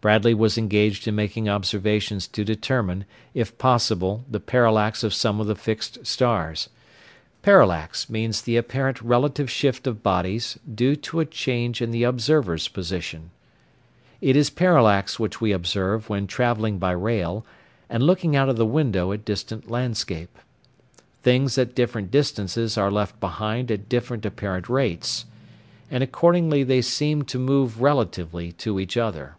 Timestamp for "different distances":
21.74-22.78